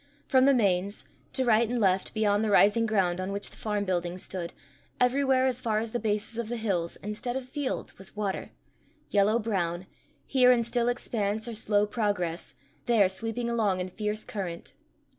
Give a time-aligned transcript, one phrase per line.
[0.25, 3.85] From the Mains, to right and left beyond the rising ground on which the farm
[3.85, 4.51] buildings stood,
[4.99, 8.49] everywhere as far as the bases of the hills, instead of fields was water,
[9.11, 9.85] yellow brown,
[10.25, 12.55] here in still expanse or slow progress,
[12.87, 14.73] there sweeping along in fierce current.